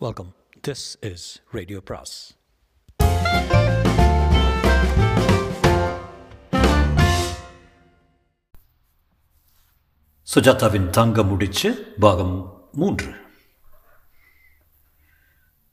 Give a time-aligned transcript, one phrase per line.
[0.00, 0.34] Welcome
[0.68, 2.14] this is radio பிராஸ்
[10.28, 12.34] சுஜாதாவின் தங்க முடிச்சு பாகம்
[12.72, 13.08] மூன்று.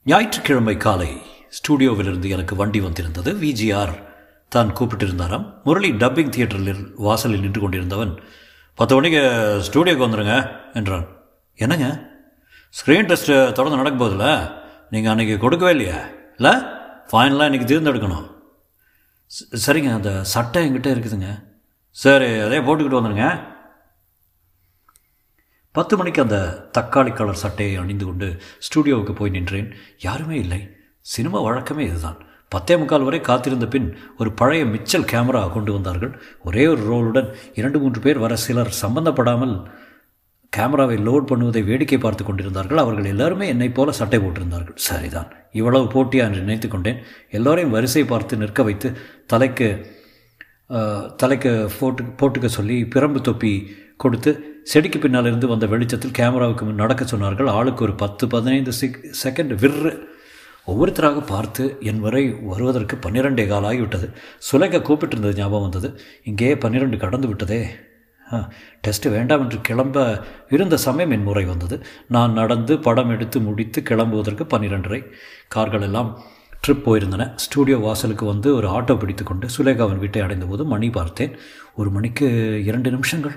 [0.04, 1.20] ஞாயிற்றுக்கிழமை காலை
[1.58, 3.32] ஸ்டூடியோவிலிருந்து எனக்கு வண்டி வந்திருந்தது.
[3.34, 3.94] விஜிஆர்
[4.48, 5.46] தான் கூப்பிட்டிருந்தாராம்.
[5.64, 8.14] முரளி டப்பிங் தியேட்டரில் வாசலில் நின்று கொண்டிருந்தவன்
[8.74, 9.22] பத்து மணிக்கு
[9.68, 10.36] ஸ்டூடியோக்கு வந்துடுங்க
[10.74, 11.06] என்றான்.
[11.54, 12.12] என்னங்க?
[12.78, 14.28] ஸ்க்ரீன் டெஸ்ட்டு தொடர்ந்து நடக்க போதில்ல
[14.90, 15.98] நீங்கள் அன்றைக்கி கொடுக்கவே இல்லையா?
[16.36, 16.52] இல்லை?
[17.10, 18.26] ஃபைனலாக இன்றைக்கி தேர்ந்தெடுக்கணும்.
[19.66, 21.30] சரிங்க அந்த சட்டை என்கிட்ட இருக்குதுங்க.
[21.90, 23.26] சரி அதே போட்டுக்கிட்டு வந்துடுங்க
[25.72, 26.38] பத்து மணிக்கு அந்த
[26.78, 28.26] தக்காளி கலர் சட்டையை அணிந்து கொண்டு
[28.66, 29.70] ஸ்டூடியோவுக்கு போய் நின்றேன்.
[29.98, 30.60] யாருமே இல்லை.
[31.00, 32.18] சினிமா வழக்கமே இதுதான்.
[32.48, 36.12] பத்தே முக்கால் வரை காத்திருந்த பின் ஒரு பழைய மிச்சல் கேமரா கொண்டு வந்தார்கள்.
[36.44, 39.54] ஒரே ஒரு ரோலுடன் இரண்டு மூன்று பேர் வர சிலர் சம்பந்தப்படாமல்
[40.56, 42.82] கேமராவை லோட் பண்ணுவதை வேடிக்கை பார்த்து கொண்டிருந்தார்கள்.
[42.84, 44.78] அவர்கள் எல்லாருமே என்னைப் போல சட்டை போட்டிருந்தார்கள்.
[44.88, 45.30] சரிதான்.
[45.60, 46.98] இவ்வளவு போட்டியா என்று நினைத்து கொண்டேன்.
[47.38, 48.90] எல்லோரையும் வரிசை பார்த்து நிற்க வைத்து
[49.32, 49.68] தலைக்கு
[51.20, 53.52] தலைக்கு போட்டு போட்டுக்க சொல்லி பிரம்பு தொப்பி
[54.02, 54.30] கொடுத்து
[54.72, 57.48] செடிக்கு பின்னால் இருந்து வந்த வெளிச்சத்தில் கேமராவுக்கு முன் நடக்க சொன்னார்கள்.
[57.56, 59.90] ஆளுக்கு ஒரு பத்து பதினைந்து செக் செகண்ட் விற்று
[60.72, 64.06] ஒவ்வொருத்தராக பார்த்து என் வரை வருவதற்கு பன்னிரெண்டே கால் ஆகிவிட்டது
[64.48, 65.90] சுலைக்க கூப்பிட்டிருந்தது ஞாபகம் வந்தது.
[66.30, 67.60] இங்கே பன்னிரெண்டு கடந்து விட்டதே.
[68.80, 71.84] டெஸ்ட் வேண்டாம் என்று கிளம்ப இருந்த சமயம் என் முறை வந்தது.
[72.08, 75.00] நான் நடந்து படம் எடுத்து முடித்து கிளம்புவதற்கு பன்னிரெண்டரை.
[75.48, 76.22] கார்கள் எல்லாம்
[76.66, 77.32] ட்ரிப் போயிருந்தன.
[77.36, 81.36] ஸ்டூடியோ வாசலுக்கு வந்து ஒரு ஆட்டோ பிடித்து கொண்டு சுலேகாவின் வீட்டை அடைந்தபோது மணி பார்த்தேன்.
[81.74, 82.28] ஒரு மணிக்கு
[82.64, 83.36] இரண்டு நிமிஷங்கள்.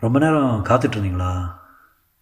[0.00, 1.56] ரொம்ப நேரம் காத்துட்ருந்தீங்களா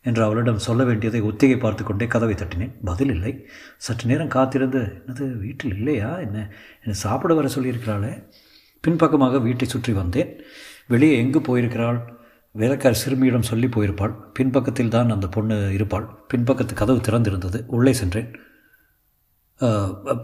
[0.02, 2.74] என்று அவளிடம் சொல்ல வேண்டியதை ஒத்திகை பார்த்து கொண்டே கதவை தட்டினேன்.
[2.84, 3.46] பதில் இல்லை.
[3.76, 6.18] சற்று நேரம் காத்திருந்து என்னது வீட்டில் இல்லையா?
[6.18, 6.38] என்ன
[6.80, 8.12] என்னை சாப்பிட வர சொல்லியிருக்கிறாளே?
[8.80, 10.40] பின்பக்கமாக வீட்டை சுற்றி வந்தேன்.
[10.86, 12.00] வெளியே எங்கு போயிருக்கிறாள்?
[12.50, 14.14] வேலைக்கார சிறுமியிடம் சொல்லி போயிருப்பாள்.
[14.32, 16.06] பின்பக்கத்தில் தான் அந்த பொண்ணு இருப்பாள்.
[16.34, 17.64] பின்பக்கத்து கதவு திறந்திருந்தது.
[17.66, 18.30] உள்ளே சென்றேன்.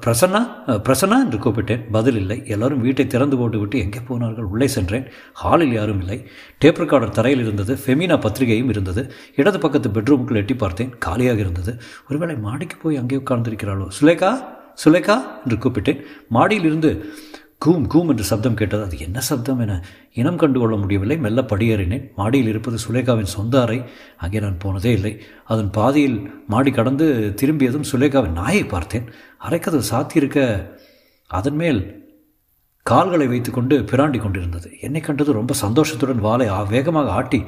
[0.05, 0.41] பிரசன்னா?
[0.87, 1.19] பிரசன்னா?
[1.25, 1.83] என்று கூப்பிட்டேன்.
[1.93, 2.43] பதில் இல்லை.
[2.47, 4.45] எல்லாரும் வீட்டை திறந்து போட்டு விட்டு எங்கே போனார்கள்?
[4.45, 5.07] உள்ளே சென்றேன்.
[5.33, 6.19] ஹாலில் யாரும் இல்லை.
[6.59, 7.75] டேப் ரெக்கார்டர் தரையில் இருந்தது.
[7.87, 9.13] ஃபெமினா பத்திரிகையும் இருந்தது.
[9.37, 10.93] இடது பக்கத்து பெட்ரூமுக்குள் எட்டி பார்த்தேன்.
[10.99, 11.81] காலியாக இருந்தது.
[12.11, 13.89] ஒருவேளை மாடிக்கு போய் அங்கே உட்கார்ந்திருக்கிறாளோ?
[14.01, 14.33] சுலேகா?
[14.85, 15.17] சுலேகா?
[15.45, 16.01] என்று கூப்பிட்டேன்.
[16.29, 16.91] மாடியிலிருந்து
[17.65, 18.83] கூம் கூம் என்று சப்தம் கேட்டது.
[18.83, 21.19] அது என்ன சப்தம் என இனம் கண்டு கொள்ள முடியவில்லை.
[21.19, 22.15] மெல்ல படியேறினேன்.
[22.17, 23.83] மாடியில் இருப்பது சுலேகாவின் சொந்த அறை
[24.17, 25.21] அங்கே நான் போனதே இல்லை.
[25.45, 29.05] அதன் பாதியில் மாடி கடந்து திரும்பியதும் சுலேகாவின் நாயை பார்த்தேன்.
[29.49, 30.67] அரைக்கதவு சாத்தியிருக்க
[31.27, 32.01] அதன் மேல்
[32.83, 34.71] கால்களை வைத்துக்கொண்டு பிராண்டி கொண்டிருந்தது.
[34.81, 37.45] என்னை கண்டது ரொம்ப சந்தோஷத்துடன் வாளை ஆ- வேகமாக ஆட்டி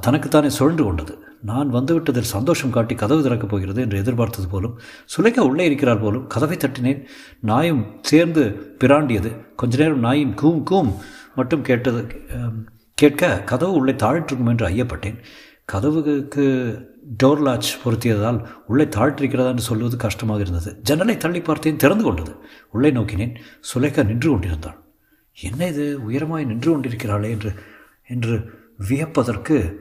[0.00, 1.18] தனக்குத்தானே சுழன்று கொண்டது.
[1.42, 4.78] நான் வந்துவிட்டதில் சந்தோஷம் காட்டி கதவு திறக்கப் போகிறது என்று எதிர்பார்த்தது போலும்
[5.12, 7.02] சுலைக்கா உள்ளே இருக்கிறார் போலும் கதவை தட்டினேன்.
[7.40, 9.54] நாயும் சேர்ந்து பிராண்டியது.
[9.56, 10.94] கொஞ்ச நேரம் நாயின் கூம் கூம்
[11.34, 12.06] மட்டும் கேட்டது
[12.94, 15.18] கேட்க கதவு உள்ளே தாழிட்டிருக்கும் என்று ஐயப்பட்டேன்.
[15.64, 16.44] கதவுக்கு
[17.22, 20.78] டோர் லாச் பொருத்தியதால் உள்ளே தாழ்த்திருக்கிறதா என்று சொல்வது கஷ்டமாக இருந்தது.
[20.82, 22.36] ஜன்னலை தள்ளி பார்த்தேன் திறந்து கொண்டது.
[22.70, 23.34] உள்ளே நோக்கினேன்.
[23.74, 24.78] சுலேகா நின்று கொண்டிருந்தாள்.
[25.40, 25.98] என்ன இது?
[26.08, 27.52] உயரமாய் நின்று கொண்டிருக்கிறாளே என்று
[28.08, 29.74] என்று வியப்பதற்கு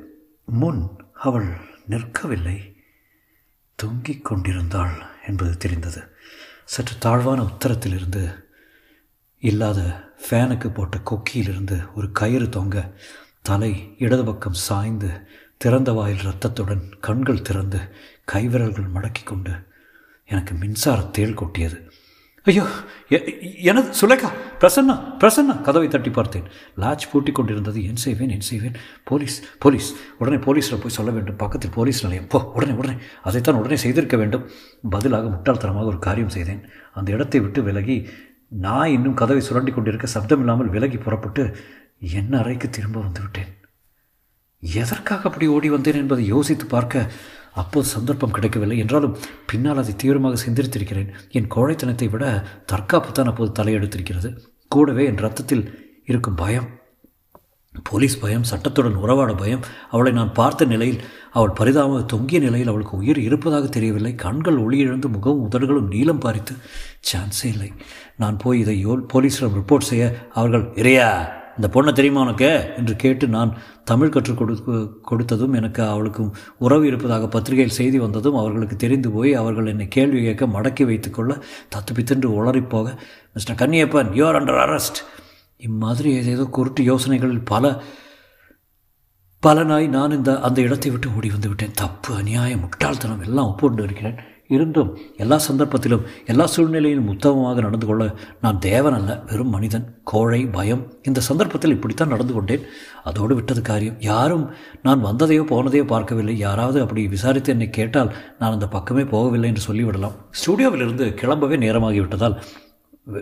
[0.46, 1.58] முன் அவள்
[1.90, 2.76] நிற்கவில்லை.
[3.76, 6.02] தொங்கிக் கொண்டிருந்தாள் என்பது தெரிந்தது.
[6.66, 8.44] சற்று தாழ்வான உத்தரத்திலிருந்து
[9.40, 13.00] இல்லாத ஃபேனுக்கு போட்ட கொக்கியிலிருந்து ஒரு கயிறு தொங்க
[13.42, 15.28] தலை இடது பக்கம் சாய்ந்து
[15.58, 17.80] திறந்த வாயில் இரத்தத்துடன் கண்கள் திறந்து
[18.32, 19.52] கைவிரல்கள் மடக்கிக் கொண்டு
[20.26, 21.92] எனக்கு மின்சார தேள் கொட்டியது.
[22.46, 22.64] ஐயோ
[23.12, 24.30] எ- எனது சுலேகா
[24.60, 26.44] பிரசன்னா பிரசன்னா கதவை தட்டி பார்த்தேன்.
[26.78, 29.94] லாட்ச் பூட்டிக் கொண்டிருந்தது என் செய்வேன் என் செய்வேன் போலீஸ் போலீஸ்.
[30.18, 31.36] உடனே போலீஸில் போய் சொல்ல வேண்டும்.
[31.36, 32.28] பக்கத்தில் போலீஸ் நிலையம்.
[32.28, 32.96] போ உடனே உடனே.
[33.24, 34.50] அதைத்தான் உடனே செய்திருக்க வேண்டும்.
[34.90, 36.70] பதிலாக முட்டாள்தனமாக ஒரு காரியம் செய்தேன்.
[36.94, 38.10] அந்த இடத்தை விட்டு விலகி
[38.50, 41.56] நான் இன்னும் கதவை சுரண்டி கொண்டிருக்க சப்தமில்லாமல் விலகி புறப்பட்டு
[42.00, 43.54] என் அறைக்கு திரும்ப வந்துவிட்டேன்
[44.62, 47.12] எதற்காக அப்படி ஓடி வந்தேன் என்பதை யோசித்து பார்க்க
[47.62, 49.18] அப்போது சந்தர்ப்பம் கிடைக்கவில்லை என்றாலும்
[49.52, 51.12] பின்னால் அதை தீவிரமாக சிந்தித்திருக்கிறேன்.
[51.38, 52.26] என் கோழைத்தனத்தை விட
[52.72, 54.32] தற்காப்பு தான் அப்போது தலையெடுத்திருக்கிறது.
[54.72, 55.64] கூடவே என் ரத்தத்தில்
[56.12, 56.68] இருக்கும் பயம்
[57.90, 59.64] போலீஸ் பயம் சட்டத்துடன் உறவாட பயம்
[59.94, 61.00] அவளை நான் பார்த்த நிலையில்
[61.38, 64.12] அவள் பரிதாப தொங்கிய நிலையில் அவளுக்கு உயிர் இருப்பதாக தெரியவில்லை.
[64.24, 66.54] கண்கள் ஒளியிழந்து முகமும் உதடுகளும் நீளம் பாரித்து
[67.10, 67.70] சான்ஸே இல்லை.
[68.24, 70.06] நான் போய் இதை யோ போலீஸிடம் ரிப்போர்ட் செய்ய
[70.40, 71.10] அவர்கள் இறையா
[71.58, 72.50] இந்த பொண்ணை தெரியுமா உனக்கு?
[72.78, 73.52] என்று கேட்டு நான்
[73.84, 74.54] தமிழ் கற்றுக் கொடு
[75.10, 80.46] கொடுத்ததும் எனக்கு அவளுக்கும் உறவு இருப்பதாக பத்திரிகையில் செய்தி வந்ததும் அவர்களுக்கு தெரிந்து போய் அவர்கள் என்னை கேள்வி கேட்க
[80.46, 81.34] மடக்கி வைத்துக்கொள்ள
[81.76, 82.88] தத்துப்பித்தென்று உளறிப்போக
[83.34, 85.02] mister Kanniyappan you are under arrest
[85.58, 87.66] இம்மாதிரி ஏதேதோ குருட்டு யோசனைகளில் பல
[89.44, 91.76] பல நாய் நான் இந்த அந்த இடத்தை விட்டு ஓடி வந்து விட்டேன்.
[91.76, 94.18] தப்பு அநியாயம் முட்டாள்தனம் எல்லாம் ஒப்புண்டு இருக்கிறேன்.
[94.50, 98.04] இருந்தும் எல்லா சந்தர்ப்பத்திலும் எல்லா சூழ்நிலையிலும் உத்தமமாக நடந்து கொள்ள
[98.42, 102.66] நான் தேவன் அல்ல வெறும் மனிதன் கோழை பயம் இந்த சந்தர்ப்பத்தில் இப்படித்தான் நடந்து கொண்டேன்.
[103.04, 103.98] அதோடு விட்டது காரியம்.
[104.00, 104.46] யாரும்
[104.82, 106.38] நான் வந்ததையோ போனதையோ பார்க்கவில்லை.
[106.38, 110.18] யாராவது அப்படி விசாரித்து என்னை கேட்டால் நான் அந்த பக்கமே போகவில்லை என்று சொல்லிவிடலாம்.
[110.40, 112.38] ஸ்டூடியோவிலிருந்து கிளம்பவே நேரமாகி விட்டதால்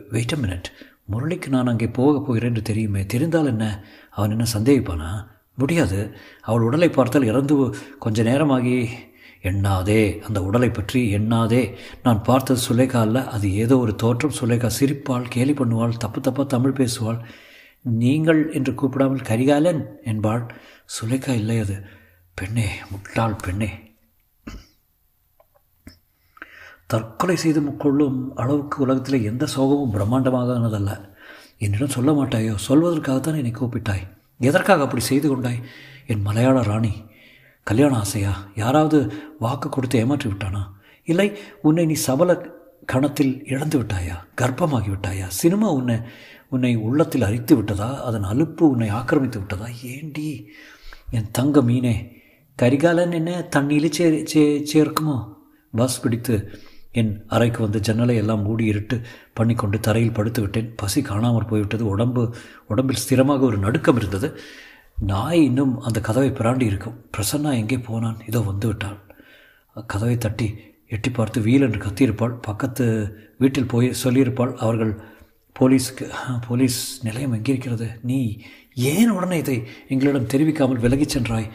[0.10, 0.68] வெயிட் அ மினிட்
[1.12, 3.06] முரளிக்கு நான் அங்கே போகப் போகிறேன் என்று தெரியுமே.
[3.06, 3.84] தெரிந்தால் என்ன?
[4.10, 5.10] அவன் என்ன சந்தேகிப்பானா?
[5.56, 6.16] முடியாது.
[6.42, 7.56] அவள் உடலை பார்த்தால் இறந்து
[8.00, 8.90] கொஞ்ச நேரமாகி
[9.44, 11.62] எண்ணாதே அந்த உடலை பற்றி எண்ணாதே.
[12.04, 14.38] நான் பார்த்தது சுலேகா அல்ல அது ஏதோ ஒரு தோற்றம்.
[14.40, 17.20] சுலேகா சிரிப்பாள் கேலி பண்ணுவாள் தப்பு தப்பாக தமிழ் பேசுவாள்.
[17.82, 20.44] நீங்கள் என்று கூப்பிடாமல் கரிகாலன் என்பாள்.
[20.96, 21.76] சுலேகா இல்லை அது
[22.36, 23.72] பெண்ணே முட்டாள் பெண்ணே.
[26.88, 30.92] தற்கொலை செய்து கொள்ளும் அளவுக்கு உலகத்தில் எந்த சோகமும் பிரம்மாண்டமாகானதல்ல
[31.58, 32.54] என்னிடம் சொல்ல மாட்டாயோ?
[32.68, 34.04] சொல்வதற்காகத்தான் என்னை கூப்பிட்டாய்.
[34.40, 35.60] எதற்காக அப்படி செய்து கொண்டாய்?
[36.08, 36.94] என் மலையாள ராணி
[37.64, 38.48] கல்யாண ஆசையா?
[38.56, 40.62] யாராவது வாக்கு கொடுத்து ஏமாற்றி விட்டானா?
[41.06, 42.52] இல்லை உன்னை நீ சபல
[42.86, 44.16] கணத்தில் இழந்து விட்டாயா?
[44.42, 45.28] கர்ப்பமாகி விட்டாயா?
[45.28, 45.98] சினிமா உன்னை
[46.50, 48.02] உன்னை உள்ளத்தில் அரித்து விட்டதா?
[48.02, 49.68] அதன் அலுப்பு உன்னை ஆக்கிரமித்து விட்டதா?
[49.84, 50.50] ஏண்டி?
[51.12, 51.96] என் தங்க மீனே
[52.56, 54.44] கரிகாலன் என்ன தண்ணியில் சே சே
[54.74, 55.18] சேர்க்குமோ?
[55.72, 56.36] பஸ் பிடித்து
[56.92, 59.02] என் அறைக்கு வந்து ஜன்னலை எல்லாம் மூடி இருட்டு
[59.34, 60.74] பண்ணிக்கொண்டு தரையில் படுத்து விட்டேன்.
[60.76, 61.86] பசி காணாமல் போய்விட்டது.
[61.86, 62.36] உடம்பு
[62.68, 64.40] உடம்பில் ஸ்திரமாக ஒரு நடுக்கம் இருந்தது.
[64.98, 68.20] நாய் இன்னும் அந்த கதவை பிராண்டி இருக்கும் பிரசன்னா எங்கே போனான்?
[68.30, 69.00] இதோ வந்து விட்டாள்
[69.94, 70.48] கதவை தட்டி
[70.96, 72.34] எட்டி பார்த்து வீல் என்று கத்தியிருப்பாள்.
[72.48, 72.86] பக்கத்து
[73.42, 74.94] வீட்டில் போய் சொல்லியிருப்பாள் அவர்கள்
[75.56, 76.06] போலீஸுக்கு
[76.48, 77.88] போலீஸ் நிலையம் எங்கே இருக்கிறது?
[78.10, 78.20] நீ
[78.94, 79.58] ஏன் உடனே இதை
[79.94, 81.50] எங்களிடம் தெரிவிக்காமல் விலகிச் சென்றாய்?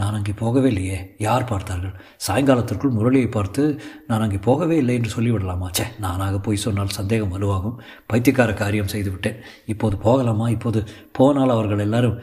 [0.00, 0.98] நான் அங்கே போகவே இல்லையே.
[1.24, 1.44] யார்?
[1.50, 1.92] பார்த்தார்கள்.
[2.26, 3.62] சாயங்காலத்திற்குள் முரளியை பார்த்து
[4.08, 5.68] நான் அங்கே போகவே இல்லை என்று சொல்லிவிடலாமா?
[5.78, 7.76] சே நானாக போய் சொன்னால் சந்தேகம் வலுவாகும்
[8.12, 9.38] பைத்தியக்கார காரியம் செய்துவிட்டேன்.
[9.74, 10.48] இப்போது போகலாமா?
[10.56, 10.82] இப்போது
[11.18, 12.18] போனால் அவர்கள் எல்லாரும்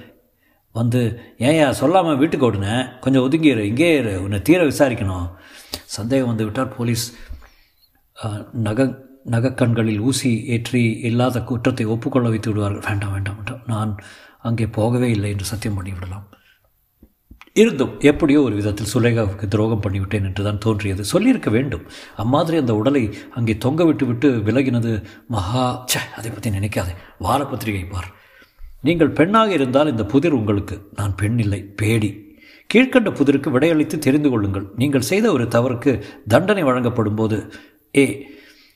[0.79, 0.99] வந்து
[1.47, 5.27] ஏன்யா சொல்லாமல் வீட்டுக்கு ஓடுனேன் கொஞ்சம் ஒதுங்கிடு இங்கே இரு உன்னை தீர விசாரிக்கணும்.
[5.97, 7.05] சந்தேகம் வந்து விட்டார் போலீஸ்.
[8.67, 8.89] நக
[9.33, 12.85] நகக்கண்களில் ஊசி ஏற்றி இல்லாத குற்றத்தை ஒப்புக்கொள்ள வைத்து விடுவார்கள்.
[12.89, 13.63] வேண்டாம் வேண்டாம் வேண்டாம்.
[13.73, 13.91] நான்
[14.49, 16.27] அங்கே போகவே இல்லை என்று சத்தியம் பண்ணிவிடலாம்
[17.61, 21.03] இருந்தும் எப்படியோ ஒரு விதத்தில் சுலேகாவுக்கு துரோகம் பண்ணிவிட்டேன் என்று தான் தோன்றியது.
[21.11, 21.83] சொல்லியிருக்க வேண்டும்.
[22.23, 23.03] அம்மாதிரி அந்த உடலை
[23.37, 24.91] அங்கே தொங்க விட்டு விட்டு விலகினது
[25.35, 26.93] மகா சே அதை பற்றி நினைக்காதே.
[27.25, 28.09] வார பத்திரிகை பார்.
[28.83, 30.75] நீங்கள் பெண்ணாக இருந்தால் இந்த புதிர் உங்களுக்கு.
[30.95, 32.09] நான் பெண் இல்லை பேடி.
[32.73, 34.65] கீழ்கண்ட புதிருக்கு விடையளித்து தெரிந்து கொள்ளுங்கள்.
[34.75, 37.53] நீங்கள் செய்த ஒரு தவறுக்கு தண்டனை வழங்கப்படும் போது
[37.97, 38.25] ஏ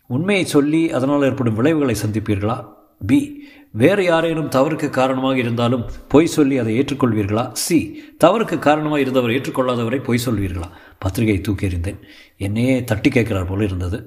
[0.05, 2.65] உண்மையை சொல்லி அதனால் ஏற்படும் விளைவுகளை சந்திப்பீர்களா?
[3.07, 7.51] பி வேறு யாரேனும் தவறுக்கு காரணமாக இருந்தாலும் பொய் சொல்லி அதை ஏற்றுக்கொள்வீர்களா?
[7.51, 10.69] சி தவறுக்கு காரணமாக இருந்தவர் ஏற்றுக்கொள்ளாதவரை பொய் சொல்வீர்களா?
[10.99, 11.99] பத்திரிகையை தூக்கி எறிந்தேன்.
[12.37, 13.99] என்னையே தட்டி கேட்கிறார் போல இருந்தது.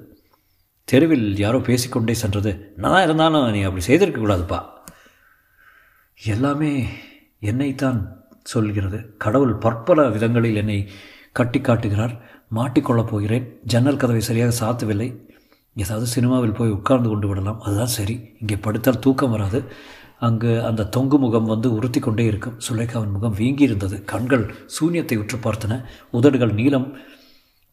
[0.83, 2.73] தெருவில் யாரோ பேசிக்கொண்டே சென்றது.
[2.77, 4.59] நான் இருந்தாலும் நீ அப்படி செய்திருக்கக்கூடாதுப்பா
[6.25, 6.85] எல்லாமே
[7.39, 9.17] என்னைத்தான் சொல்கிறது.
[9.17, 10.89] கடவுள் பற்பல விதங்களில் என்னை
[11.31, 12.21] கட்டி காட்டுகிறார்.
[12.55, 13.59] மாட்டிக்கொள்ளப் போகிறேன்.
[13.63, 15.15] ஜன்னல் கதவை சரியாக சாத்தவில்லை.
[15.75, 17.61] ஏதாவது சினிமாவில் போய் உட்கார்ந்து கொண்டு விடலாம்.
[17.61, 18.35] அதுதான் சரி.
[18.39, 19.63] இங்கே படுத்தால் தூக்கம் வராது.
[20.19, 22.59] அங்கு அந்த தொங்கு முகம் வந்து உறுத்தி கொண்டே இருக்கும்.
[22.69, 25.83] சுலேகாவின் முகம் வீங்கி இருந்தது கண்கள் சூன்யத்தை உற்று பார்த்தன.
[26.11, 26.97] உதடுகள் நீளம்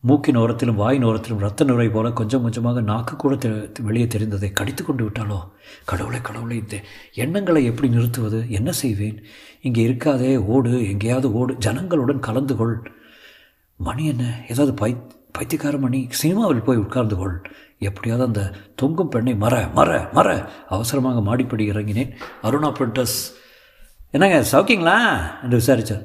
[0.08, 3.36] மூக்கின் ஓரத்திலும் வாயின் ஓரத்திலும் ரத்த நுரை போல கொஞ்சம் கொஞ்சமாக நாக்கு கூட
[3.80, 5.38] வெளியே தெரிந்ததை கடித்து கொண்டு விட்டாலோ
[5.84, 6.76] கடவுளை கடவுளை இந்த
[7.14, 8.50] எண்ணங்களை எப்படி நிறுத்துவது?
[8.50, 9.22] என்ன செய்வேன்?
[9.62, 12.90] இங்கே இருக்காதே ஓடு எங்கேயாவது ஓடு ஜனங்களுடன் கலந்து கொள்.
[13.76, 14.24] மணி என்ன?
[14.48, 14.96] ஏதாவது பை
[15.32, 17.36] பைத்தியக்கார மணி சினிமாவில் போய் உட்கார்ந்து கொள்.
[17.78, 18.42] எப்படியாவது அந்த
[18.74, 20.28] தொங்கும் பெண்ணை மற மற மற.
[20.68, 22.12] அவசரமாக மாடிப்படி இறங்கினேன்.
[22.42, 23.18] அருணா பிரிண்டர்ஸ்.
[24.10, 24.98] என்னங்க சௌக்கியங்களா
[25.42, 26.04] என்று விசாரித்தார்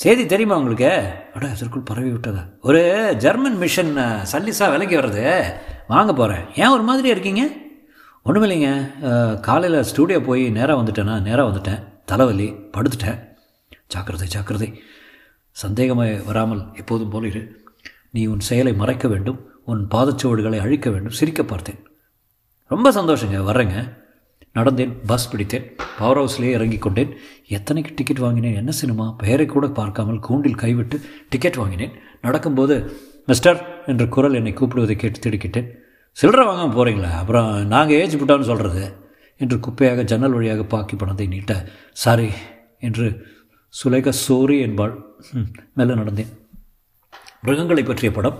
[0.00, 0.90] செய்தி தெரியுமா உங்களுக்கு?
[1.34, 2.42] அட அதற்குள் பரவி விட்டதா?
[2.68, 2.80] ஒரு
[3.22, 3.96] ஜெர்மன் மிஷன்
[4.32, 5.24] சல்லிஸாக விலைக்கு வர்றது.
[5.88, 7.42] வாங்க போகிறேன் ஏன் ஒரு மாதிரி இருக்கீங்க?
[8.22, 8.70] ஒன்றும் இல்லைங்க
[9.40, 11.14] காலையில் ஸ்டூடியோ போய் நேராக வந்துட்டேனா?
[11.28, 11.80] நேராக வந்துட்டேன்.
[12.10, 13.18] தலைவலி படுத்துட்டேன்.
[13.94, 14.68] ஜாக்கிரதை ஜாக்கிரதை.
[15.62, 17.42] சந்தேகமாக வராமல் எப்போதும் போல இரு.
[18.10, 19.40] நீ உன் செயலை மறைக்க வேண்டும்.
[19.64, 21.18] உன் பாதச்சுவடுகளை அழிக்க வேண்டும்.
[21.20, 21.80] சிரிக்க பார்த்தேன்.
[22.74, 23.40] ரொம்ப சந்தோஷங்க.
[23.50, 23.78] வர்றேங்க.
[24.58, 25.66] நடந்தேன் பஸ் பிடித்தேன்
[25.98, 27.10] பவர் ஹவுஸ்லேயே இறங்கி கொண்டேன்.
[27.56, 30.96] எத்தனைக்கு டிக்கெட் வாங்கினேன் என்ன சினிமா பெயரை கூட பார்க்காமல் கூண்டில் கைவிட்டு
[31.32, 31.92] டிக்கெட் வாங்கினேன்.
[32.26, 32.76] நடக்கும்போது
[33.30, 33.58] மிஸ்டர்
[33.92, 35.68] என்ற குரல் என்னை கூப்பிடுவதை கேட்டு திடுக்கிட்டேன்.
[36.16, 38.84] சில்லற வாங்க போகிறீங்களா அப்புறம் நாங்கள் ஏஜ் விட்டான்னு சொல்கிறது
[39.40, 41.52] என்று குப்பையாக ஜன்னல் வழியாக பாக்கி பணத்தை நீட்ட
[42.04, 42.28] சாரி
[42.86, 43.06] என்று
[43.74, 44.94] சுலேக சோரி என்பாள்.
[45.78, 46.32] மெல்ல நடந்தேன்.
[47.44, 48.38] மிருகங்களை பற்றிய படம்.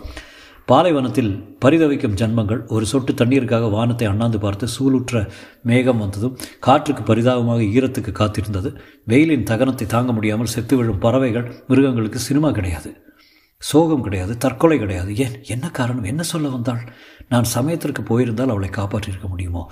[0.71, 1.31] பாலைவனத்தில்
[1.65, 2.61] பரிதவிக்கும் ஜன்மங்கள்.
[2.69, 5.31] ஒரு சொட்டு தண்ணீருக்காக வானத்தை அண்ணாந்து பார்த்து சூளுற்ற
[5.63, 8.71] மேகம் வந்ததும் காற்றுக்கு பரிதாபமாக ஈரத்துக்கு காத்திருந்தது.
[9.05, 12.91] வெயிலின் தகனத்தை தாங்க முடியாமல் செத்து விழும் பறவைகள் மிருகங்களுக்கு சினிமா கிடையாது.
[13.59, 15.17] சோகம் கிடையாது தற்கொலை கிடையாது.
[15.17, 15.37] ஏன்?
[15.45, 16.05] என்ன காரணம்?
[16.05, 16.83] என்ன சொல்ல வந்தாள்?
[17.29, 19.71] நான் சமயத்திற்கு போயிருந்தால் அவளை காப்பாற்றியிருக்க முடியுமோ?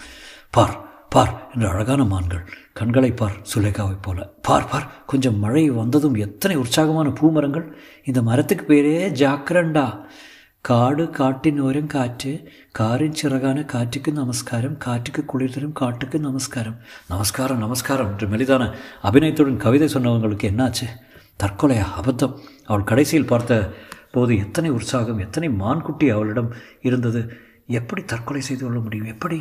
[0.50, 0.76] பார்
[1.08, 4.32] பார் என்று அழகான மான்கள் கண்களை பார் சுலேகாவைப் போல.
[4.42, 7.66] பார் பார் கொஞ்சம் மழை வந்ததும் எத்தனை உற்சாகமான பூமரங்கள்.
[8.04, 9.86] இந்த மரத்துக்கு பேரே ஜாக்கிரண்டா.
[10.66, 12.30] കാട് കാട്ടിനോരം കാറ്റ്
[12.78, 18.64] കാറിൻ ചിറകാന കാറ്റുക്ക് നമസ്കാരം കാറ്റുക്ക് കുളിർതരും காட்டுக்கு நமஸ்காரம் நமஸ்காரம் நமஸ்காரம் என்று மெலிதான
[19.02, 20.88] அபிநயத்துடன் கவிதை சொன்னவங்களுக்கு என்னாச்சு
[21.42, 22.34] தற்கொலையா அபத்தம்
[22.66, 23.60] அவள் கடைசியில் பார்த்த
[24.12, 26.50] போது எத்தனை உற்சாகம் எத்தனை மான்குட்டி அவளிடம்
[26.82, 27.20] இருந்தது
[27.72, 29.38] எப்படி தற்கொலை செய்து கொள்ள முடியும் எப்படி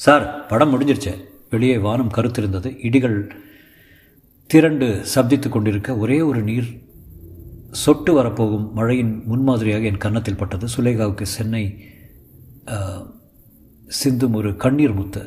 [0.00, 1.12] சார் படம் முடிஞ்சிருச்சு
[1.50, 3.18] வெளியே வானம் கருத்திருந்தது இடிகள்
[4.50, 6.70] திரண்டு சப்தித்து கொண்டிருக்க ஒரே ஒரு நீர்
[7.73, 11.63] சொட்டு வரப்போகும் மழையின் முன்மாதிரியாக என் கன்னத்தில் பட்டது சுலேகாவுக்கு சென்னை
[13.89, 15.23] சிந்தும் ஒரு கண்ணீர் முத்து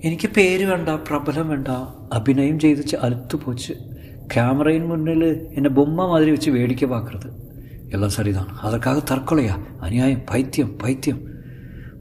[0.00, 1.68] എനിക്ക് പേര് വേണ്ട പ്രബലം വേണ്ട
[2.08, 3.74] അഭിനയം ചെയ്ത് അലുത്തു പോച്ച്
[4.34, 5.22] ക്യാമറയിൻ മുന്നിൽ
[5.54, 7.28] എന്നെ ബൊമ്മ മാതിരി വെച്ച് വേടിക്ക பார்க்கறது
[7.90, 11.22] എല്ലാം சரிதான் அதற்காக தற்கொலையா அநியாயம் பைத்தியம் பைத்தியம்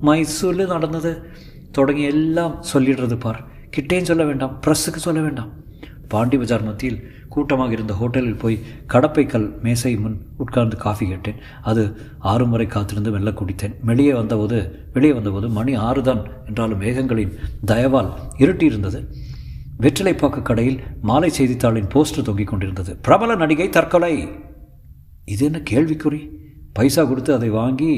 [0.02, 1.12] மைசூரில் நடந்தது
[1.72, 5.52] தொடங்கி எல்லாம் சொல்லிடுறது பார் கிட்டேயும் சொல்ல வேண்டாம் ப்ரெஸ்ஸுக்கு சொல்ல வேண்டாம்
[6.08, 7.00] பாண்டி பஜார் மத்தியில்
[7.37, 8.57] கூட்டமாக இருந்த ஹோட்டலில் போய்
[8.93, 11.41] கடப்பைக்கல் மேசை முன் உட்கார்ந்து காஃபி கேட்டேன்.
[11.63, 11.83] அது
[12.33, 13.75] ஆறு முறை காத்திருந்து மெல்ல குடித்தேன்.
[13.83, 14.59] வெளியே வந்தபோது
[14.95, 19.01] வெளியே வந்தபோது மணி ஆறு தான் என்றாலும் மேகங்களின் தயவால் இருட்டியிருந்தது.
[19.81, 22.93] வெற்றிலைப்பாக்கு கடையில் மாலை செய்தித்தாளின் போஸ்டர் தொங்கிக் கொண்டிருந்தது.
[23.03, 24.15] பிரபல நடிகை தற்கொலை!
[25.25, 26.21] இது என்ன கேள்விக்குறி?
[26.73, 27.91] பைசா கொடுத்து அதை வாங்கி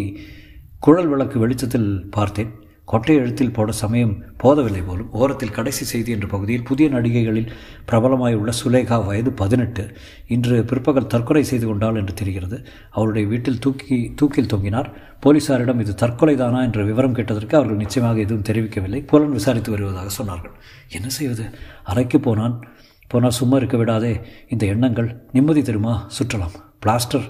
[0.79, 2.51] குழல் விளக்கு வெளிச்சத்தில் பார்த்தேன்.
[2.91, 5.13] கொட்டை எழுத்தில் போட சமயம் போதவில்லை போலும்.
[5.13, 7.51] ஓரத்தில் கடைசி செய்தி என்ற பகுதியில் புதிய நடிகைகளில்
[7.91, 9.97] பிரபலமாய் உள்ள சுலேகா வயது பதினெட்டு.
[10.27, 12.67] இன்று பிற்பகல் தற்கொலை செய்து கொண்டாள் என்று தெரிகிறது.
[12.91, 14.93] அவருடைய வீட்டில் தூக்கி தூக்கில் தொங்கினார்.
[15.27, 19.07] போலீசாரிடம் இது தற்கொலை தானா என்ற விவரம் கேட்டதற்கு அவர்கள் நிச்சயமாக எதுவும் தெரிவிக்கவில்லை.
[19.07, 20.55] புலன் விசாரித்து வருவதாக சொன்னார்கள்.
[20.89, 21.45] என்ன செய்வது?
[21.85, 22.65] அறைக்கு போனான்.
[23.09, 24.21] போனால் சும்மா இருக்க விடாதே.
[24.49, 26.01] இந்த எண்ணங்கள் நிம்மதி தருமா?
[26.19, 26.57] சுற்றலாம்.
[26.87, 27.27] பிளாஸ்டர்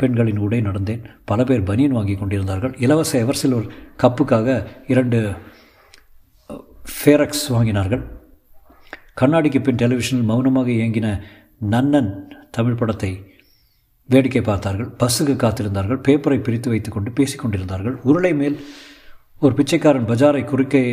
[0.00, 1.02] பெண்களின் உடை நடந்தேன்.
[1.24, 2.74] பல பேர் பனியன் வாங்கி கொண்டிருந்தார்கள்.
[2.78, 3.70] இலவச எவர்சில்வர்
[4.02, 5.20] கப்புக்காக இரண்டு
[6.92, 8.04] ஃபேரக்ஸ் வாங்கினார்கள்.
[9.20, 11.08] கண்ணாடிக்கு பின் டெலிவிஷனில் மௌனமாக இயங்கின
[11.70, 12.10] நன்னன்
[12.50, 13.10] தமிழ் படத்தை
[14.08, 14.90] வேடிக்கை பார்த்தார்கள்.
[14.98, 16.02] பஸ்ஸுக்கு காத்திருந்தார்கள்.
[16.08, 18.56] பேப்பரை பிரித்து வைத்துக்கொண்டு பேசிக்கொண்டிருந்தார்கள் உருளை மேல்
[19.40, 20.84] ஒரு பிச்சைக்காரன் பஜாரை குறுக்கே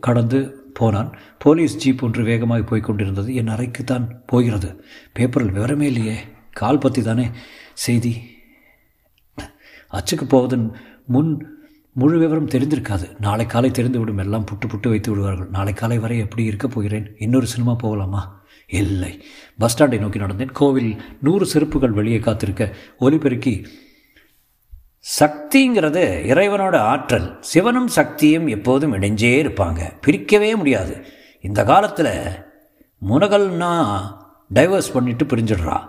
[0.00, 0.40] கடந்து
[0.74, 1.12] போனான்.
[1.38, 3.30] போலீஸ் ஜீப் ஒன்று வேகமாக போய் கொண்டிருந்தது.
[3.34, 4.70] என் அறைக்கு தான் போகிறது.
[5.12, 6.18] பேப்பரில் விவரமே இல்லையே.
[6.52, 7.26] கால் பற்றி தானே
[7.86, 8.12] செய்தி?
[9.88, 10.76] அச்சுக்கு போவதன்
[11.06, 11.56] முன்
[11.92, 13.16] முழு விவரம் தெரிந்திருக்காது.
[13.20, 14.18] நாளை காலை தெரிந்துவிடும்.
[14.18, 15.48] எல்லாம் புட்டு புட்டு வைத்து விடுவார்கள்.
[15.48, 17.14] நாளை காலை வரை எப்படி இருக்கப் போகிறேன்?
[17.18, 18.42] இன்னொரு சினிமா போகலாமா?
[18.66, 19.24] இல்லை.
[19.58, 20.52] பஸ் ஸ்டாண்டை நோக்கி நடந்தேன்.
[20.52, 23.64] கோவில் நூறு செருப்புகள் வெளியே காத்திருக்க ஒலிபெருக்கி
[25.20, 27.36] சக்திங்கிறது இறைவனோட ஆற்றல்.
[27.40, 29.80] சிவனும் சக்தியும் எப்போதும் இணைஞ்சே இருப்பாங்க.
[30.06, 31.04] பிரிக்கவே முடியாது.
[31.40, 32.18] இந்த காலத்தில்
[33.08, 34.00] முனகல்னா
[34.54, 35.86] டைவர்ஸ் பண்ணிட்டு பிரிஞ்சிடுறா.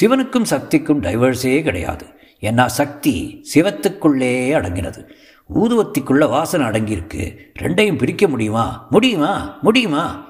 [0.00, 2.06] சிவனுக்கும் சக்திக்கும் டைவர்ஸே கிடையாது.
[2.40, 5.08] ஏன்னா சக்தி சிவத்துக்குள்ளே அடங்கினது.
[5.54, 7.38] ஊதுவத்திக்குள்ள வாசனை அடங்கியிருக்கு.
[7.58, 8.86] ரெண்டையும் பிரிக்க முடியுமா?
[8.90, 9.58] முடியுமா?
[9.62, 10.28] முடியுமா?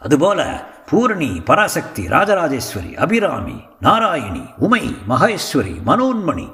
[0.00, 6.52] அதுபோல பூரணி பராசக்தி ராஜராஜேஸ்வரி அபிராமி நாராயணி உமை மகேஸ்வரி மனோன்மணி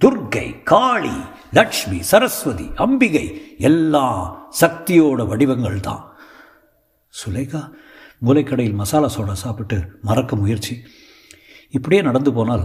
[0.00, 1.16] துர்க்கை காளி
[1.52, 6.12] லக்ஷ்மி சரஸ்வதி அம்பிகை எல்லாம் சக்தியோட வடிவங்கள் தான்.
[7.08, 7.70] சுலேகா
[8.26, 10.82] மூலைக்கடையில் மசாலா சோடா சாப்பிட்டு மறக்க முயற்சி.
[11.76, 12.64] இப்படியே நடந்து போனால்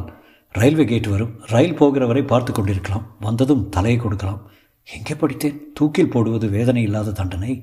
[0.55, 1.33] ரயில்வே கேட் வரும்.
[1.53, 3.05] ரயில் போகிற வரை பார்த்து கொண்டிருக்கலாம்.
[3.19, 4.41] வந்ததும் தலையை கொடுக்கலாம்.
[4.87, 5.59] எங்கே படித்தேன்?
[5.73, 7.53] தூக்கில் போடுவது வேதனை இல்லாத தண்டனை.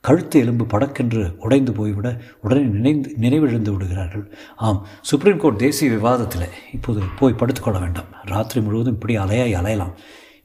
[0.00, 2.08] கழுத்து எலும்பு படக்கென்று உடைந்து போய்விட
[2.40, 4.24] உடனே நினைந்து நினைவிழந்து விடுகிறார்கள்.
[4.66, 8.10] ஆம் சுப்ரீம் கோர்ட் தேசிய விவாதத்தில் இப்போது போய் படுத்துக்கொள்ள வேண்டாம்.
[8.24, 9.94] ராத்திரி முழுவதும் இப்படி அலையாய் அலையலாம்.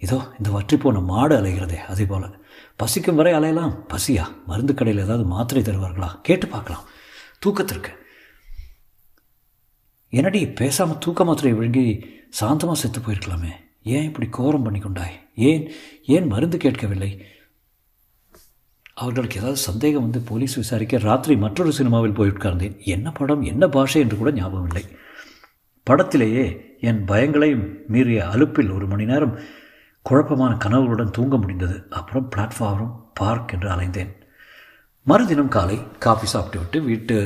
[0.06, 2.30] இதோ இந்த வற்றி போன மாடு அலைகிறதே அதே போல்.
[2.76, 3.74] பசிக்கும் வரை அலையலாம்.
[3.94, 4.24] பசியா?
[4.46, 6.10] மருந்து கடையில் ஏதாவது மாத்திரை தருவார்களா?
[6.22, 6.86] கேட்டு பார்க்கலாம்.
[7.46, 7.92] தூக்கத்திற்கு.
[10.12, 11.86] என்னடி பேசாமல் தூக்க மாத்திரை விழுங்கி
[12.42, 13.52] சாந்தமாக செத்து போயிருக்கலாமே.
[13.84, 15.64] ஏன் இப்படி கோரம் பண்ணி கொண்டாய் ஏன்
[16.06, 17.12] ஏன் மருந்து கேட்கவில்லை?
[18.94, 22.76] அவர்களுக்கு ஏதாவது சந்தேகம் வந்து போலீஸ் விசாரிக்க ராத்திரி மற்றொரு சினிமாவில் போய் உட்கார்ந்தேன்.
[22.86, 24.84] என்ன படம் என்ன பாஷை என்று கூட ஞாபகம் இல்லை.
[25.88, 26.46] படத்திலேயே
[26.80, 29.40] என் பயங்களையும் மீறிய அலுப்பில் ஒரு மணி நேரம்
[30.02, 31.88] குழப்பமான கனவுகளுடன் தூங்க முடிந்தது.
[31.90, 34.12] அப்புறம் பிளாட்ஃபார்ம் பார்க் என்று அலைந்தேன்.
[35.06, 37.18] மறுதினம் காலை காஃபி சாப்பிட்டு விட்டு வீட்டு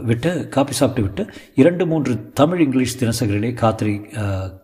[0.00, 3.94] விட்டு காப்பி சாப்பிட்டு விட்டு இரண்டு மூன்று தமிழ் இங்கிலீஷ் தினசரிகளே காத்திரி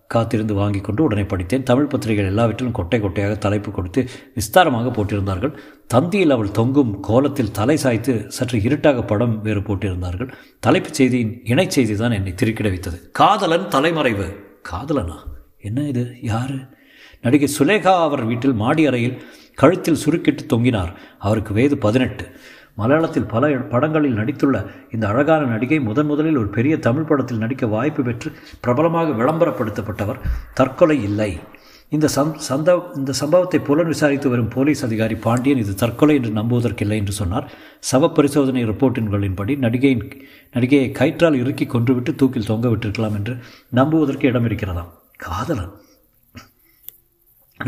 [0.06, 1.62] காத்திருந்து வாங்கி கொண்டு உடனே படித்தேன்.
[1.62, 5.52] தமிழ் பத்திரிகைகள் எல்லாவற்றிலும் கொட்டை கொட்டையாக தலைப்பு கொடுத்து விஸ்தாரமாக போட்டிருந்தார்கள்.
[5.94, 10.30] தந்தியில் அவள் தொங்கும் கோலத்தில் தலை சாய்த்து சற்று இருட்டாக படம் வேறு போட்டிருந்தார்கள்.
[10.60, 13.10] தலைப்புச் செய்தியின் இணை செய்தி தான் என்னை திருக்கிட வைத்தது.
[13.12, 14.28] காதலன் தலைமறைவு.
[14.72, 15.18] காதலனா?
[15.60, 16.16] என்ன இது?
[16.22, 16.58] யாரு?
[17.20, 19.22] நடிகை சுலேகா அவர் வீட்டில் மாடி அறையில்
[19.54, 20.92] கழுத்தில் சுருக்கிட்டு தொங்கினார்.
[21.18, 22.24] அவருக்கு வயது பதினெட்டு.
[22.80, 24.56] மலையாளத்தில் பல படங்களில் நடித்துள்ள
[24.94, 28.30] இந்த அழகான நடிகை முதன் முதலில் ஒரு பெரிய தமிழ் படத்தில் நடிக்க வாய்ப்பு பெற்று
[28.66, 30.22] பிரபலமாக விளம்பரப்படுத்தப்பட்டவர்
[30.60, 31.30] தற்கொலை இல்லை.
[31.96, 36.98] இந்த சம் சந்த இந்த சம்பவத்தை புலன் விசாரித்து வரும் போலீஸ் அதிகாரி பாண்டியன் இது தற்கொலை என்று நம்புவதற்கில்லை
[37.02, 37.48] என்று சொன்னார்.
[37.90, 40.04] சவ பரிசோதனை ரிப்போர்ட்டின்களின்படி நடிகையின்
[40.54, 43.36] நடிகையை கயிற்றால் இறுக்கி கொன்றுவிட்டு தூக்கில் தொங்க விட்டிருக்கலாம் என்று
[43.80, 44.92] நம்புவதற்கு இடம் இருக்கிறதாம்
[45.26, 45.72] காதலன்.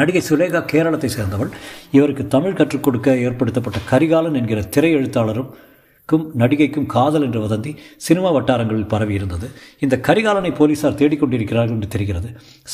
[0.01, 1.51] நடிகை சுலேகா கேரளத்தை சேர்ந்தவள்.
[1.97, 7.73] இவருக்கு தமிழ் கற்றுக் கொடுக்க ஏற்படுத்தப்பட்ட கரிகாலன் என்கிற திரை எழுத்தாளருக்கும் நடிகைக்கும் காதல் என்ற வதந்தி
[8.07, 9.47] சினிமா வட்டாரங்களில் பரவி இருந்தது.
[9.85, 12.29] இந்த கரிகாலனை போலீசார் தேடிக்கொண்டிருக்கிறார்கள் என்று தெரிகிறது.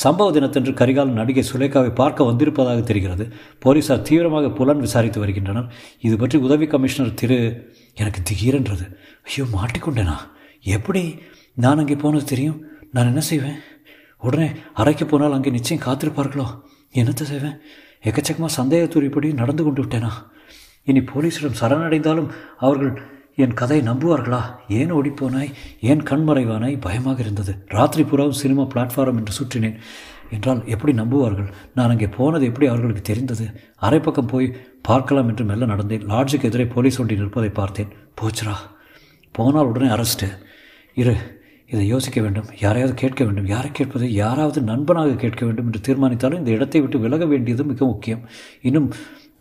[0.04, 3.26] சம்பவ தினத்தன்று கரிகாலன் நடிகை சுலேகாவை பார்க்க வந்திருப்பதாக தெரிகிறது.
[3.64, 5.68] போலீசார் தீவிரமாக புலன் விசாரித்து வருகின்றனர்.
[6.00, 7.38] இது பற்றி உதவி கமிஷனர் திரு
[7.94, 8.86] எனக்கு திகீரென்றது.
[9.28, 10.16] ஐயோ மாட்டிக்கொண்டேனா?
[10.76, 11.04] எப்படி
[11.64, 12.58] நான் அங்கே போனது தெரியும்?
[12.92, 13.60] நான் என்ன செய்வேன்?
[14.22, 16.48] உடனே அறைக்கு போனால் அங்கே நிச்சயம் காத்திருப்பார்களோ?
[16.94, 17.60] என்னத்தை செய்வேன்?
[18.04, 20.10] எக்கச்சக்கமாக சந்தேகத்துறைப்படி நடந்து கொண்டு விட்டேனா?
[20.84, 23.02] இனி போலீஸிடம் சரணடைந்தாலும் அவர்கள்
[23.36, 24.42] என் கதையை நம்புவார்களா?
[24.68, 25.52] ஏன் ஓடிப்போனாய்?
[25.80, 27.64] ஏன் கண்மறைவானாய் பயமாக இருந்தது.
[27.66, 29.78] ராத்திரி புறாவும் சினிமா பிளாட்ஃபாரம் என்று சுற்றினேன்.
[30.30, 31.52] என்றால் எப்படி நம்புவார்கள்?
[31.74, 33.60] நான் அங்கே போனது எப்படி அவர்களுக்கு தெரிந்தது?
[33.76, 36.04] அரை பக்கம் போய் பார்க்கலாம் என்று மெல்ல நடந்தேன்.
[36.06, 37.88] லாட்ஜுக்கு எதிரே போலீஸ் ஒன்றி நிற்பதை பார்த்தேன்.
[38.20, 38.54] போச்சுரா
[39.32, 40.38] போனால் உடனே அரெஸ்ட்டு.
[40.94, 41.37] இரு.
[41.70, 46.50] இதை யோசிக்க வேண்டும் யாரையாவது கேட்க வேண்டும் யாரை கேட்பது யாராவது நண்பனாக கேட்க வேண்டும் என்று தீர்மானித்தாலும் இந்த
[46.50, 48.28] இடத்தை விட்டு விலக வேண்டியது மிக முக்கியம்.
[48.62, 48.94] இன்னும்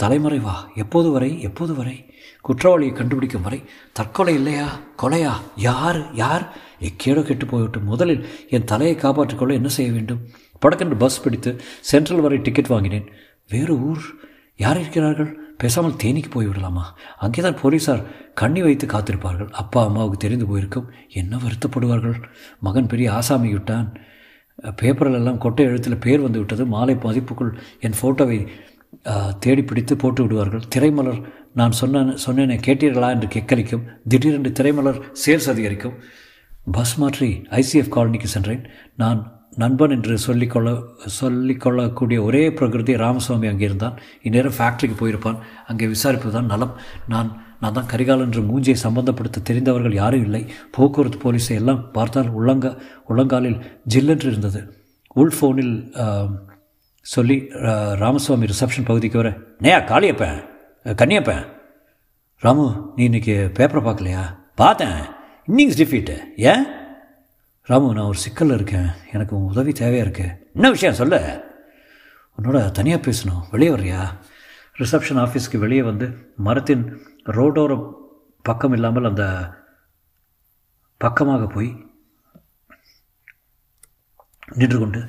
[0.04, 2.06] தலைமறைவா எப்போது வரை எப்போது வரை?
[2.42, 3.64] குற்றவாளியை கண்டுபிடிக்கும் வரை.
[3.94, 4.80] தற்கொலை இல்லையா?
[5.02, 5.34] கொலையா?
[5.56, 6.14] யார்?
[6.14, 6.56] யார்?
[6.80, 10.20] எக்கேடோ கெட்டு போய்விட்டு முதலில் என் தலையை காப்பாற்றிக்கொள்ள என்ன செய்ய வேண்டும்?
[10.62, 13.08] படக்கென்று பஸ் பிடித்து சென்ட்ரல் வரை டிக்கெட் வாங்கினேன்.
[13.50, 14.04] வேறு ஊர்?
[14.56, 15.47] யார் இருக்கிறார்கள்?
[15.62, 16.86] பேசாமல் தேனிக்கு போய் விடலாமா?
[17.26, 18.04] அங்கே தான் போலீஸார்
[18.42, 19.50] கண்ணி வைத்து காத்திருப்பார்கள்.
[19.62, 20.90] அப்பா அம்மாவுக்கு தெரிந்து போயிருக்கும்.
[21.22, 22.18] என்ன வருத்தப்படுவார்கள்?
[22.68, 23.88] மகன் பெரிய ஆசாமி விட்டான்
[24.82, 26.64] பேப்பரில் எல்லாம் கொட்டை எழுத்தில் பேர் வந்து விட்டது.
[26.76, 27.52] மாலை மதிப்புக்குள்
[27.86, 28.40] என் ஃபோட்டோவை
[29.44, 30.64] தேடி பிடித்து போட்டு விடுவார்கள்.
[30.74, 31.20] திரைமலர்
[31.60, 35.96] நான் சொன்ன சொன்னேனே கேட்டீர்களா என்று கெக்கலிக்கும் திடீரென்று திரைமலர் சேல்ஸ் அதிகரிக்கும்.
[36.76, 38.64] பஸ் மாற்றி ஐசிஎஃப் காலனிக்கு சென்றேன்.
[39.02, 39.20] நான்
[39.62, 40.70] நண்பன் என்று சொல்லிக்கொள்ள
[41.20, 43.96] சொல்லிக்கொள்ளக்கூடிய ஒரே பிரகிருதி ராமசுவாமி அங்கே இருந்தான்.
[44.28, 45.38] இந்நேரம் ஃபேக்ட்ரிக்கு போயிருப்பான்.
[45.72, 46.74] அங்கே விசாரிப்பது தான் நலம்.
[47.14, 47.30] நான்
[47.62, 50.42] நான் தான் கரிகால் என்று மூஞ்சியை சம்பந்தப்படுத்த தெரிந்தவர்கள் யாரும் இல்லை.
[50.76, 52.68] போக்குவரத்து போலீஸை எல்லாம் பார்த்தால் உள்ளங்க
[53.10, 53.60] உள்ளங்காலில்
[53.94, 54.62] ஜில்லென்று இருந்தது.
[55.22, 55.76] உள் ஃபோனில்
[57.06, 57.38] சொல்லி
[58.04, 59.30] ராமசுவாமி ரிசப்ஷன் பகுதிக்கு வர
[59.66, 60.40] நேயா காளியப்பேன்
[61.02, 61.46] கன்னியப்பேன்
[62.44, 64.24] ராமு நீ இன்னைக்கு பேப்பரை பார்க்கலையா?
[64.62, 65.00] பார்த்தேன்.
[65.50, 66.16] இன்னிங்ஸ் டிஃபீட்டு
[66.52, 66.66] ஏன்?
[67.68, 68.90] ராமு நான் ஒரு சிக்கலில் இருக்கேன்.
[69.12, 70.50] எனக்கு உன் உதவி தேவையாக இருக்கு?
[70.54, 70.96] என்ன விஷயம்?
[70.96, 71.44] சொல்ல.
[72.38, 73.50] உன்னோட தனியாக பேசணும்.
[73.52, 74.02] வெளியே வர்றியா?
[74.80, 77.94] ரிசப்ஷன் ஆஃபீஸ்க்கு வெளியே வந்து மரத்தின் ரோடோர
[78.42, 79.50] பக்கம் இல்லாமல் அந்த
[80.98, 81.86] பக்கமாக போய்
[84.54, 85.06] நின்று கொண்டு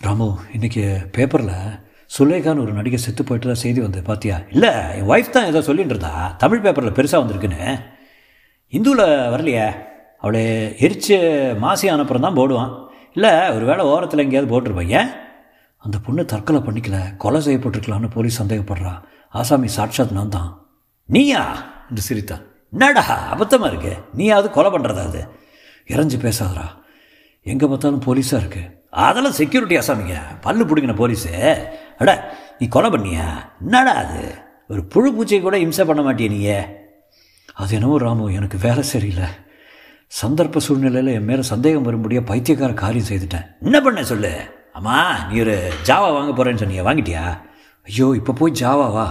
[0.00, 1.80] ராமு இன்றைக்கி பேப்பரில்
[2.18, 5.94] சுலேகான்னு ஒரு நடிகை செத்து போயிட்டு தான் செய்தி வந்து பார்த்தியா இல்லை என் ஒய்ஃப் தான் ஏதோ சொல்லிட்டு
[5.94, 6.34] இருந்தா.
[6.38, 7.84] தமிழ் பேப்பரில் பெருசாக வந்திருக்குன்னு.
[8.68, 9.92] இந்துவில் வரலையே?
[10.24, 10.42] அவளை
[10.84, 11.16] எரிச்சு
[11.58, 12.72] மாசி அனுப்புறம் தான் போடுவான்.
[13.14, 14.92] இல்லை ஒரு வேளை ஓரத்தில் எங்கேயாவது போட்டிருப்பான்.
[15.00, 15.10] ஏன்?
[15.78, 18.92] அந்த பொண்ணு தற்கொலை பண்ணிக்கல கொலை செய்யப்பட்டிருக்கலான்னு போலீஸ் சந்தேகப்படுறா.
[19.30, 20.50] ஆசாமி சாட்சாத் நான் தான்.
[21.04, 21.42] நீயா?
[21.88, 23.02] என்று சிரித்தான் என்னடா
[23.34, 23.92] அபத்தமாக இருக்கு?
[24.14, 25.22] நீயாவது கொலை பண்ணுறதா அது?
[25.86, 26.66] இறஞ்சி பேசாதரா
[27.42, 28.70] எங்கே பார்த்தாலும் போலீஸாக இருக்குது
[29.04, 30.16] அதெல்லாம் செக்யூரிட்டி ஆசாமிங்க.
[30.40, 31.32] பல்லு பிடிக்கின போலீஸு.
[31.98, 32.10] அட
[32.58, 33.26] நீ கொலை பண்ணியா?
[33.60, 34.22] என்னடா அது?
[34.68, 36.60] ஒரு புழு பூச்சியை கூட இம்சை பண்ண மாட்டிய நீயே.
[37.54, 39.28] அது என்னவோ ராமு எனக்கு வேலை சரியில்லை.
[40.20, 43.46] சந்தர்ப்ப சூழ்நிலையில் என் மேலே சந்தேகம் வரும்படியாக பைத்தியக்கார காரியம் செய்துட்டேன்.
[43.60, 44.32] என்ன பண்ண சொல்லு?
[44.72, 46.84] அம்மா நீ ஒரு ஜாவா வாங்க போகிறேன்னு சொன்னியா?
[46.88, 47.22] வாங்கிட்டியா?
[47.82, 49.06] ஐயோ இப்போ போய் ஜாவாவா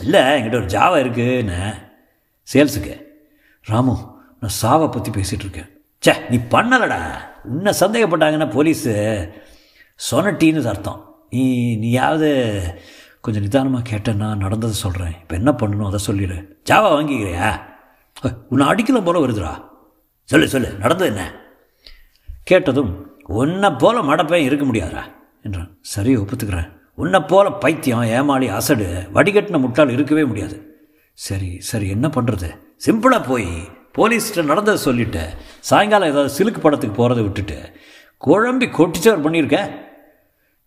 [0.00, 1.58] இல்லை என்கிட்ட ஒரு ஜாவா இருக்குன்னு.
[2.52, 2.94] சேல்ஸுக்கு.
[3.64, 3.94] ராமு
[4.40, 5.70] நான் சாவை பற்றி பேசிகிட்டு இருக்கேன்.
[5.98, 7.00] சே நீ பண்ணலடா.
[7.44, 8.92] உன்னை சந்தேகப்பட்டாங்கன்னா போலீஸு
[10.10, 11.00] சொனட்டின்னு அர்த்தம்.
[11.30, 11.42] நீ
[11.76, 12.30] நீயாவது
[13.20, 15.86] கொஞ்சம் நிதானமாக கேட்டேன்னா நடந்ததை சொல்கிறேன் இப்போ என்ன பண்ணணும்?
[15.86, 16.62] அதை சொல்லிடு.
[16.70, 17.50] ஜாவா வாங்கிக்கிறியா?
[18.48, 19.52] உன்னை அடிக்கலாம் போல வருதுடா.
[20.30, 21.22] சொல்லு சொல்லு நடந்தது என்ன?
[22.44, 22.92] கேட்டதும்
[23.24, 25.02] உன்னை போல மடப்பையும் இருக்க முடியாதா
[25.42, 25.70] என்றான்.
[25.80, 26.68] சரி ஒப்புத்துக்கிறேன்.
[26.94, 30.56] உன்னை போல பைத்தியம் ஏமாளி அசடு வடிகட்டின முட்டால் இருக்கவே முடியாது.
[31.12, 32.48] சரி சரி என்ன பண்ணுறது
[32.86, 33.48] சிம்பிளாக போய்
[33.98, 35.22] போலீஸ்கிட்ட நடந்ததை சொல்லிட்டு
[35.60, 37.58] சாயங்காலம் ஏதாவது சிலுக்கு படத்துக்கு போகிறத விட்டுட்டு
[38.26, 39.58] குழம்பி கொட்டிச்சவர் பண்ணியிருக்க?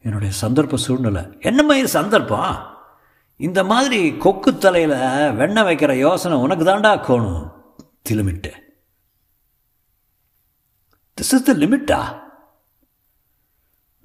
[0.05, 1.23] என்னுடைய சந்தர்ப்ப சூழ்நிலை.
[1.39, 2.55] என்ன மாதிரி சந்தர்ப்பம்?
[3.35, 4.97] இந்த மாதிரி கொக்கு தலையில்
[5.35, 7.45] வெண்ணெய் வைக்கிற யோசனை உனக்கு தாண்டா கோணும்?
[8.09, 8.51] திலுமிட்டு.
[11.17, 12.01] திஸ் இஸ் த லிமிட்டா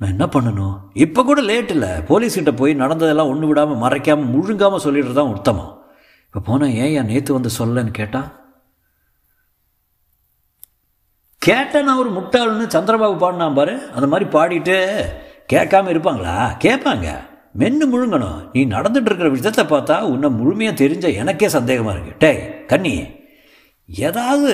[0.00, 0.74] நான் என்ன பண்ணணும்?
[1.04, 1.92] இப்போ கூட லேட் இல்லை.
[2.10, 5.72] போலீஸ்கிட்ட போய் நடந்ததெல்லாம் ஒன்று விடாமல் மறைக்காமல் முழுங்காமல் சொல்லிடுறது தான் உத்தமம்.
[6.26, 8.28] இப்போ போனால் ஏன் என் நேற்று வந்து சொல்லலன்னு கேட்டான்
[11.46, 13.74] கேட்டேன் நான் ஒரு முட்டாள்னு சந்திரபாபு பாடினான் பாரு.
[13.96, 14.76] அந்த மாதிரி பாடிட்டு
[15.52, 16.36] கேட்காம இருப்பாங்களா?
[16.64, 17.08] கேட்பாங்க.
[17.60, 18.40] மென்று முழுங்கணும்.
[18.54, 22.18] நீ நடந்துட்டு இருக்கிற விஷயத்தை பார்த்தா உன்னை முழுமையாக தெரிஞ்ச எனக்கே சந்தேகமாக இருக்கு.
[22.24, 22.32] டே
[22.72, 22.94] கண்ணி
[23.88, 24.52] ஏதாவது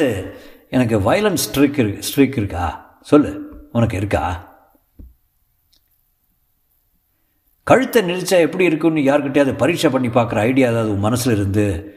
[0.74, 2.98] எனக்கு வயலன்ஸ் ஸ்ட்ரிக் இரு ஸ்ட்ரிக் இருக்கா?
[3.00, 4.52] சொல்லு உனக்கு இருக்கா?
[7.62, 11.94] கழுத்தை நெரிச்சா எப்படி இருக்குன்னு யார்கிட்டயாவது பரீட்சை பண்ணி பார்க்குற ஐடியா ஏதாவது உன் மனசில் இருந்து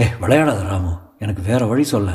[0.00, 2.10] ஏ விளையாடாத ராமு எனக்கு வேறு வழி சொல்ல.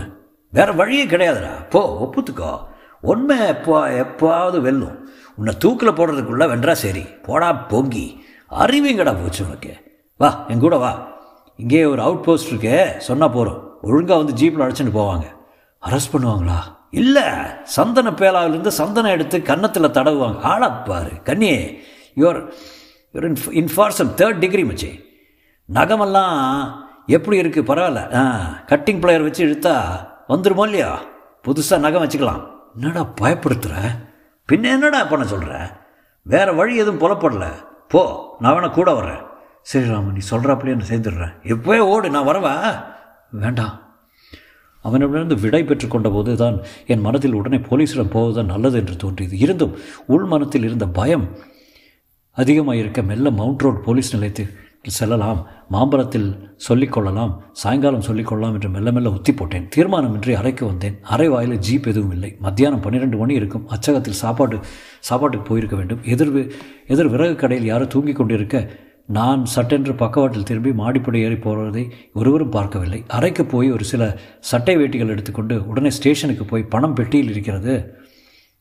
[0.52, 1.70] வேறு வழியே கிடையாதுடா.
[1.70, 2.66] போ ஒப்புத்துக்கோ.
[3.02, 5.10] உண்மை எப்போ எப்பாவது வெல்லும்.
[5.36, 7.02] உன்னை தூக்கில் போடுறதுக்குள்ளே வென்றா சரி.
[7.02, 8.24] போடா பொங்கி.
[8.52, 9.74] அறிவிங்கடா போச்சு உனக்கு.
[10.18, 11.18] வா என் கூட வா.
[11.58, 15.39] இங்கே ஒரு அவுட் போஸ்ட் இருக்கே சொன்னால் போகிறோம் ஒழுங்காக வந்து ஜீப்பில் அழைச்சிட்டு போவாங்க.
[15.84, 16.58] அரெஸ்ட் பண்ணுவாங்களா?
[16.92, 17.24] இல்லை.
[17.64, 20.40] சந்தன பேலாவிலிருந்து சந்தனம் எடுத்து கன்னத்தில் தடவுவாங்க.
[20.42, 21.84] ஆளாப்பாரு கண்ணியே
[22.16, 22.54] you're
[23.14, 25.04] you're in in for some third degree மச்சி.
[25.66, 26.38] நகமெல்லாம்
[27.06, 28.16] எப்படி இருக்குது பரவாயில்ல.
[28.16, 28.24] ஆ
[28.68, 29.76] கட்டிங் பிளேயர் வச்சு இழுத்தா
[30.28, 31.00] வந்துருமோ இல்லையா?
[31.44, 32.44] புதுசாக நகம் வச்சுக்கலாம்.
[32.76, 33.76] என்னடா பயப்படுத்துகிற
[34.52, 35.80] பின்ன என்னடா பண்ண சொல்கிற
[36.22, 37.46] வேறு வழி எதுவும் புலப்படல.
[37.88, 38.02] போ
[38.40, 39.22] நான் வேணா கூட வர்றேன்.
[39.62, 41.34] சரி ராமன் நீ சொல்கிறாப்படியே நான் சேர்ந்துடுறேன்.
[41.44, 42.84] இப்போவே ஓடு நான் வரவா?
[43.30, 43.89] வேண்டாம்.
[44.82, 49.38] அவனிடமிருந்து விடை பெற்றுக்கொண்ட போதுதான் என் மனதில் உடனே போலீஸிடம் போவதுதான் நல்லது என்று தோன்றியது.
[49.38, 49.76] இருந்தும்
[50.08, 51.28] உள் மனத்தில் இருந்த பயம்
[52.32, 56.30] அதிகமாக இருக்க மெல்ல மவுண்ட் ரோட் போலீஸ் நிலையத்தில் செல்லலாம் மாம்பழத்தில்
[56.70, 59.70] சொல்லிக்கொள்ளலாம் சாயங்காலம் சொல்லிக்கொள்ளலாம் என்று மெல்ல மெல்ல உத்தி போட்டேன்.
[59.76, 61.00] தீர்மானமின்றி அறைக்கு வந்தேன்.
[61.02, 62.36] அறை வாயில் ஜீப் எதுவும் இல்லை.
[62.40, 63.68] மத்தியானம் பன்னிரெண்டு மணி இருக்கும்.
[63.68, 64.60] அச்சகத்தில் சாப்பாடு
[65.00, 66.00] சாப்பாட்டுக்கு போயிருக்க வேண்டும்.
[66.04, 66.52] எதிர்
[66.88, 68.70] எதிர் விறகு கடையில் யாரோ தூங்கி கொண்டிருக்க
[69.16, 73.04] நான் சட்டென்று பக்கவாட்டில் திரும்பி மாடிப்படை ஏறி போகிறதை ஒருவரும் பார்க்கவில்லை.
[73.08, 77.94] அறைக்கு போய் ஒரு சில சட்டை வேட்டிகள் எடுத்துக்கொண்டு உடனே ஸ்டேஷனுக்கு போய் பணம் பெட்டியில் இருக்கிறது.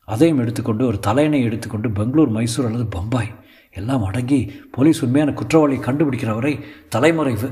[0.04, 3.34] அதையும் எடுத்துக்கொண்டு ஒரு தலையணை எடுத்துக்கொண்டு பெங்களூர் மைசூர் அல்லது பம்பாய்.
[3.72, 6.58] எல்லாம் அடங்கி போலீஸ் உண்மையான குற்றவாளியை கண்டுபிடிக்கிற வரை
[6.96, 7.48] தலைமறைவு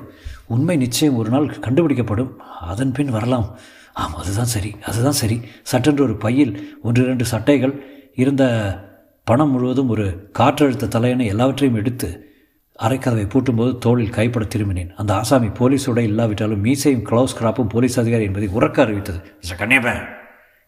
[0.47, 2.33] உண்மை நிச்சயம் ஒரு நாள் கண்டுபிடிக்கப்படும்.
[2.73, 3.59] அதன் பின் வரலாம்.
[3.95, 5.41] ஆம் அதுதான் சரி அதுதான் சரி.
[5.63, 7.75] சட்டென்று ஒரு பையில் ஒன்று இரண்டு சட்டைகள்
[8.15, 8.45] இருந்த
[9.25, 12.11] பணம் முழுவதும் ஒரு காற்றழுத்த தலையணை எல்லாவற்றையும் எடுத்து
[12.83, 14.95] அரைக்கதவை பூட்டும்போது தோளில் கைப்பட திரும்பினேன்.
[14.95, 19.21] அந்த ஆசாமி போலீஸோட இல்லாவிட்டாலும் மீசையும் க்ளவுஸ் கிராப்பும் போலீஸ் அதிகாரி என்பதை உறக்க அறிவித்தது.
[19.41, 20.09] மிஸ்டர் கண்ணியப்பன்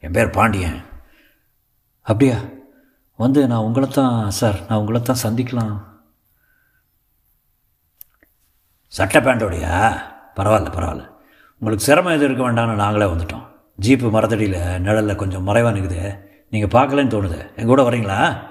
[0.01, 0.83] என் பேர் பாண்டியன்.
[2.03, 2.37] அப்படியா?
[3.16, 5.77] வந்து நான் உங்களை தான் சார் நான் உங்களை தான் சந்திக்கலாம்.
[8.87, 9.92] சட்டை பேண்டோடையா?
[10.37, 11.07] பரவாயில்ல பரவாயில்ல.
[11.55, 13.47] உங்களுக்கு சிரமம் எதுவும் இருக்க வேண்டாம்னு நாங்களே வந்துட்டோம்.
[13.81, 16.18] ஜீப்பு மரத்தடியில் நிழலில் கொஞ்சம் மறைவாக நிற்குது
[16.51, 17.38] நீங்கள் பார்க்கலன்னு தோணுது.
[17.57, 18.47] எங்கள் கூட வரீங்களா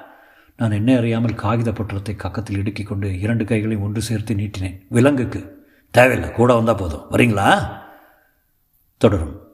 [0.58, 4.82] நான் என்ன அறியாமல் காகித பற்றத்தை கக்கத்தில் இடுக்கிக் கொண்டு இரண்டு கைகளையும் ஒன்று சேர்த்து நீட்டினேன்.
[4.90, 5.68] விலங்குக்கு.
[5.92, 7.12] தேவையில்லை கூட வந்தால் போதும்.
[7.12, 7.68] வரீங்களா?
[8.98, 9.47] தொடரும்.